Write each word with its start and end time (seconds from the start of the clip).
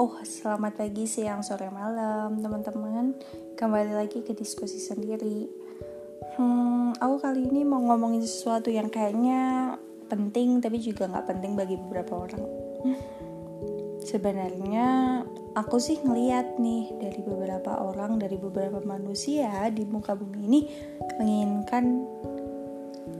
Oh, 0.00 0.16
selamat 0.24 0.80
pagi, 0.80 1.04
siang, 1.04 1.44
sore, 1.44 1.68
malam, 1.68 2.40
teman-teman. 2.40 3.12
Kembali 3.52 3.92
lagi 3.92 4.24
ke 4.24 4.32
diskusi 4.32 4.80
sendiri. 4.80 5.44
Hmm, 6.40 6.96
aku 6.96 7.20
kali 7.20 7.44
ini 7.44 7.68
mau 7.68 7.84
ngomongin 7.84 8.24
sesuatu 8.24 8.72
yang 8.72 8.88
kayaknya 8.88 9.76
penting, 10.08 10.64
tapi 10.64 10.80
juga 10.80 11.04
nggak 11.04 11.26
penting 11.28 11.52
bagi 11.52 11.76
beberapa 11.76 12.16
orang. 12.16 12.44
Sebenarnya 14.08 15.20
aku 15.52 15.76
sih 15.76 16.00
ngeliat 16.00 16.56
nih 16.56 16.96
dari 16.96 17.20
beberapa 17.20 17.84
orang, 17.84 18.16
dari 18.16 18.40
beberapa 18.40 18.80
manusia 18.80 19.68
di 19.68 19.84
muka 19.84 20.16
bumi 20.16 20.40
ini 20.48 20.60
menginginkan 21.20 21.84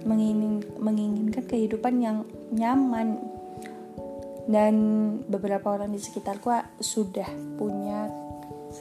mengingin, 0.08 0.64
menginginkan 0.80 1.44
kehidupan 1.44 2.00
yang 2.00 2.24
nyaman 2.56 3.20
dan 4.48 4.74
beberapa 5.28 5.76
orang 5.76 5.92
di 5.92 6.00
sekitarku 6.00 6.48
sudah 6.80 7.28
punya 7.58 8.08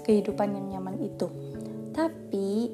kehidupan 0.05 0.55
yang 0.55 0.79
nyaman 0.79 0.97
itu. 1.01 1.27
Tapi 1.91 2.71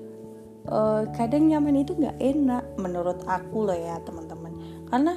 uh, 0.70 1.08
kadang 1.16 1.48
nyaman 1.50 1.82
itu 1.82 1.96
nggak 1.96 2.20
enak 2.20 2.64
menurut 2.78 3.24
aku 3.26 3.66
loh 3.66 3.78
ya 3.78 3.98
teman-teman. 4.04 4.54
Karena 4.92 5.14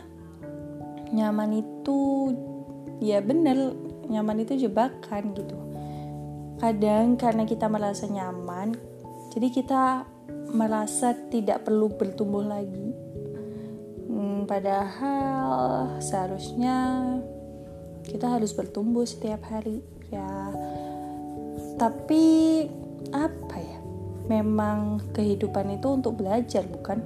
nyaman 1.13 1.51
itu 1.57 1.99
ya 3.03 3.21
bener 3.21 3.75
nyaman 4.09 4.43
itu 4.43 4.69
jebakan 4.69 5.35
gitu. 5.37 5.57
Kadang 6.59 7.15
karena 7.15 7.47
kita 7.47 7.71
merasa 7.71 8.11
nyaman 8.11 8.75
jadi 9.29 9.49
kita 9.53 9.83
merasa 10.51 11.13
tidak 11.29 11.69
perlu 11.69 11.93
bertumbuh 11.93 12.43
lagi. 12.43 12.91
Hmm, 14.09 14.49
padahal 14.49 16.01
seharusnya 16.01 17.05
kita 18.09 18.40
harus 18.40 18.56
bertumbuh 18.56 19.04
setiap 19.04 19.45
hari 19.52 19.84
ya. 20.09 20.26
Tapi 21.76 22.24
apa 23.12 23.56
ya? 23.60 23.78
Memang 24.28 25.01
kehidupan 25.12 25.78
itu 25.78 25.88
untuk 25.92 26.20
belajar 26.20 26.64
bukan? 26.64 27.01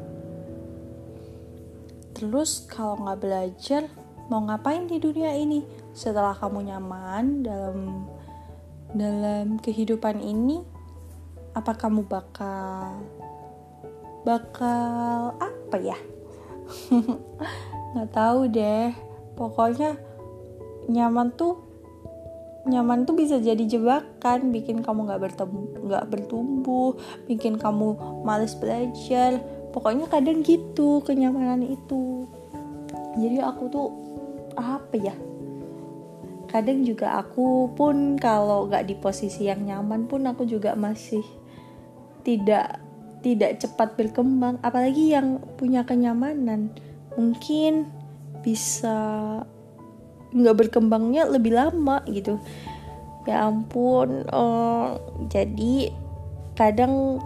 Terus 2.15 2.65
kalau 2.71 3.03
nggak 3.03 3.21
belajar 3.21 3.83
mau 4.31 4.47
ngapain 4.47 4.87
di 4.87 5.03
dunia 5.03 5.35
ini? 5.35 5.67
Setelah 5.93 6.39
kamu 6.39 6.71
nyaman 6.71 7.43
dalam 7.43 8.07
dalam 8.95 9.59
kehidupan 9.59 10.21
ini 10.23 10.63
apa 11.53 11.77
kamu 11.77 12.07
bakal 12.07 13.03
bakal 14.23 15.35
apa 15.37 15.77
ya? 15.83 15.99
Nggak 17.93 18.11
tahu 18.15 18.41
deh. 18.49 18.95
Pokoknya 19.37 19.99
nyaman 20.91 21.35
tuh 21.35 21.63
nyaman 22.63 23.03
tuh 23.03 23.19
bisa 23.19 23.43
jadi 23.43 23.59
jebakan 23.67 24.55
bikin 24.55 24.87
kamu 24.87 25.11
nggak 25.11 25.23
bertumbuh 25.27 25.67
nggak 25.83 26.05
bertumbuh 26.11 26.95
bikin 27.27 27.59
kamu 27.59 27.99
males 28.23 28.55
belajar. 28.55 29.43
Pokoknya 29.73 30.05
kadang 30.07 30.45
gitu 30.45 31.01
kenyamanan 31.03 31.65
itu. 31.65 32.29
Jadi 33.17 33.41
aku 33.41 33.63
tuh 33.73 33.89
apa 34.53 34.95
ya 35.01 35.17
kadang 36.53 36.85
juga 36.85 37.17
aku 37.17 37.73
pun 37.73 38.21
kalau 38.21 38.69
nggak 38.69 38.85
di 38.85 38.95
posisi 39.01 39.49
yang 39.49 39.65
nyaman 39.65 40.05
pun 40.05 40.29
aku 40.29 40.45
juga 40.45 40.77
masih 40.77 41.25
tidak 42.23 42.79
tidak 43.25 43.65
cepat 43.65 43.97
berkembang. 43.97 44.61
Apalagi 44.61 45.17
yang 45.17 45.41
punya 45.57 45.89
kenyamanan 45.89 46.69
mungkin 47.17 47.89
bisa 48.45 49.41
nggak 50.33 50.67
berkembangnya 50.67 51.29
lebih 51.29 51.55
lama 51.57 52.03
gitu. 52.09 52.41
Ya 53.29 53.47
ampun 53.47 54.27
uh, 54.35 54.99
jadi 55.31 55.95
kadang 56.59 57.23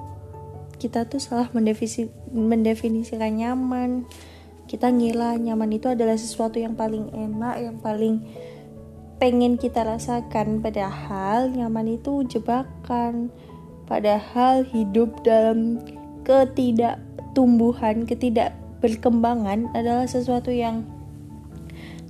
kita 0.77 1.09
tuh 1.09 1.17
salah 1.19 1.49
mendefinisi, 1.57 2.13
mendefinisikan 2.31 3.33
nyaman. 3.41 4.05
Kita 4.67 4.91
ngira 4.91 5.39
nyaman 5.39 5.73
itu 5.73 5.89
adalah 5.89 6.19
sesuatu 6.19 6.59
yang 6.59 6.75
paling 6.75 7.15
enak 7.15 7.55
yang 7.63 7.77
paling 7.81 8.21
pengen 9.17 9.57
kita 9.57 9.87
rasakan. 9.87 10.61
Padahal 10.61 11.49
nyaman 11.55 11.97
itu 11.97 12.27
jebakan. 12.29 13.33
Padahal 13.87 14.67
hidup 14.67 15.23
dalam 15.23 15.79
ketidaktumbuhan 16.27 18.03
ketidakberkembangan 18.03 19.71
adalah 19.79 20.11
sesuatu 20.11 20.51
yang 20.51 20.83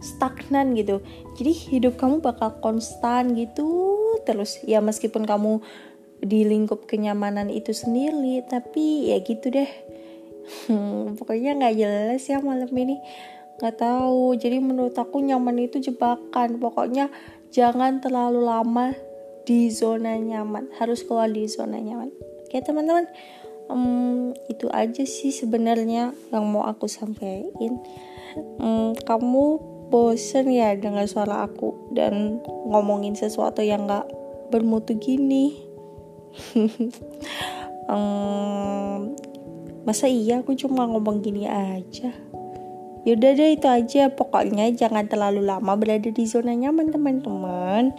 stagnan 0.06 0.78
gitu. 0.78 1.02
Jadi 1.34 1.52
hidup 1.52 1.98
kamu 1.98 2.22
bakal 2.22 2.62
konstan 2.62 3.34
gitu 3.34 3.66
terus. 4.22 4.62
Ya 4.62 4.78
meskipun 4.78 5.26
kamu 5.26 5.58
di 6.22 6.48
lingkup 6.48 6.88
kenyamanan 6.88 7.52
itu 7.52 7.74
sendiri 7.74 8.46
tapi 8.46 9.10
ya 9.10 9.18
gitu 9.20 9.50
deh. 9.50 9.68
Hmm, 10.70 11.18
pokoknya 11.18 11.58
nggak 11.58 11.74
jelas 11.74 12.22
ya 12.30 12.38
malam 12.38 12.70
ini. 12.70 12.96
Nggak 13.58 13.76
tahu. 13.82 14.38
Jadi 14.38 14.62
menurut 14.62 14.94
aku 14.94 15.18
nyaman 15.20 15.66
itu 15.66 15.82
jebakan. 15.82 16.62
Pokoknya 16.62 17.10
jangan 17.50 17.98
terlalu 17.98 18.46
lama 18.46 18.94
di 19.42 19.68
zona 19.74 20.14
nyaman. 20.14 20.70
Harus 20.78 21.02
keluar 21.02 21.26
di 21.26 21.50
zona 21.50 21.82
nyaman. 21.82 22.14
Oke 22.46 22.62
teman-teman. 22.62 23.10
Um, 23.66 24.30
itu 24.46 24.70
aja 24.70 25.02
sih 25.02 25.34
sebenarnya 25.34 26.14
yang 26.30 26.44
mau 26.46 26.62
aku 26.70 26.86
sampaikan. 26.86 27.82
Um, 28.62 28.94
kamu 28.94 29.58
bosen 29.88 30.50
ya 30.50 30.74
dengan 30.74 31.06
suara 31.06 31.46
aku 31.46 31.92
dan 31.94 32.42
ngomongin 32.44 33.14
sesuatu 33.14 33.62
yang 33.62 33.86
gak 33.86 34.06
bermutu 34.50 34.94
gini. 34.98 35.62
Um, 37.86 39.14
masa 39.86 40.10
iya 40.10 40.42
aku 40.42 40.58
cuma 40.58 40.90
ngomong 40.90 41.22
gini 41.22 41.46
aja? 41.46 42.10
Yaudah 43.06 43.32
deh 43.38 43.54
itu 43.54 43.68
aja. 43.70 44.10
Pokoknya 44.10 44.74
jangan 44.74 45.06
terlalu 45.06 45.46
lama 45.46 45.78
berada 45.78 46.10
di 46.10 46.24
zona 46.26 46.50
nyaman 46.50 46.90
teman-teman. 46.90 47.94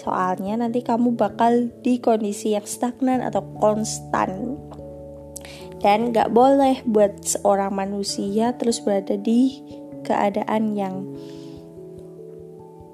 Soalnya 0.00 0.56
nanti 0.56 0.80
kamu 0.80 1.12
bakal 1.20 1.68
di 1.84 2.00
kondisi 2.00 2.56
yang 2.56 2.64
stagnan 2.64 3.20
atau 3.20 3.44
konstan. 3.60 4.56
Dan 5.84 6.16
gak 6.16 6.32
boleh 6.32 6.80
buat 6.88 7.20
seorang 7.20 7.76
manusia 7.76 8.56
terus 8.56 8.80
berada 8.80 9.20
di 9.20 9.60
keadaan 10.04 10.76
yang 10.76 11.04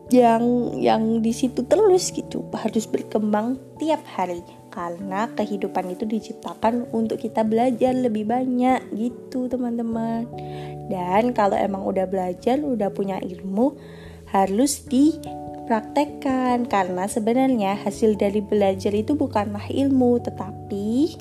yang 0.07 0.79
yang 0.79 1.19
di 1.19 1.35
situ 1.35 1.67
terus 1.67 2.15
gitu. 2.15 2.47
Harus 2.55 2.87
berkembang 2.87 3.59
tiap 3.79 4.03
hari. 4.07 4.43
Karena 4.71 5.25
kehidupan 5.33 5.89
itu 5.97 6.05
diciptakan 6.05 6.93
untuk 6.93 7.17
kita 7.17 7.41
belajar 7.41 7.97
lebih 7.97 8.29
banyak 8.29 8.93
gitu 8.93 9.49
teman-teman. 9.49 10.29
Dan 10.93 11.33
kalau 11.33 11.57
emang 11.57 11.83
udah 11.89 12.05
belajar 12.05 12.61
udah 12.61 12.93
punya 12.93 13.17
ilmu 13.19 13.73
harus 14.31 14.85
dipraktekkan. 14.85 16.69
Karena 16.69 17.09
sebenarnya 17.09 17.81
hasil 17.81 18.21
dari 18.21 18.45
belajar 18.45 18.93
itu 18.93 19.17
bukanlah 19.17 19.65
ilmu 19.73 20.21
tetapi 20.21 21.17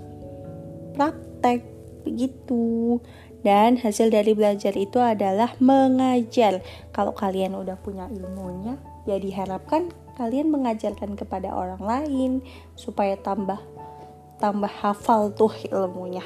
praktek 1.00 1.63
begitu 2.06 3.00
dan 3.45 3.78
hasil 3.78 4.09
dari 4.09 4.33
belajar 4.33 4.73
itu 4.73 4.97
adalah 4.97 5.53
mengajar. 5.61 6.66
Kalau 6.89 7.13
kalian 7.13 7.53
udah 7.53 7.78
punya 7.78 8.09
ilmunya, 8.09 8.81
ya 9.06 9.22
diharapkan 9.22 9.94
kalian 10.17 10.50
mengajarkan 10.50 11.13
kepada 11.13 11.53
orang 11.53 11.83
lain 11.85 12.31
supaya 12.73 13.13
tambah 13.22 13.61
tambah 14.41 14.72
hafal 14.81 15.29
tuh 15.38 15.53
ilmunya. 15.69 16.25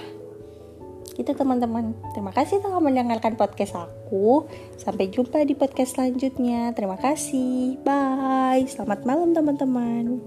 Itu 1.19 1.35
teman-teman. 1.35 1.91
Terima 2.15 2.31
kasih 2.31 2.63
telah 2.63 2.79
mendengarkan 2.79 3.35
podcast 3.35 3.75
aku. 3.75 4.47
Sampai 4.79 5.11
jumpa 5.11 5.43
di 5.43 5.51
podcast 5.51 5.99
selanjutnya. 5.99 6.71
Terima 6.71 6.95
kasih. 6.95 7.75
Bye. 7.83 8.63
Selamat 8.71 9.03
malam 9.03 9.35
teman-teman. 9.35 10.23